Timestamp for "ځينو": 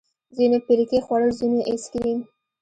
0.35-0.57, 1.39-1.59